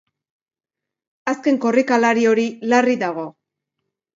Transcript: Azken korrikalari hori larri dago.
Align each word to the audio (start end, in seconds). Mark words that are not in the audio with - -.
Azken 1.33 1.61
korrikalari 1.67 2.25
hori 2.33 2.47
larri 2.73 2.99
dago. 3.07 3.31